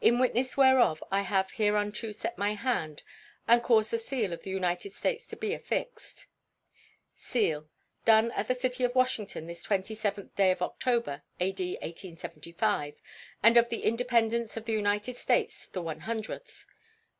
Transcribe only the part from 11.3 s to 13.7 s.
A.D. 1875, and of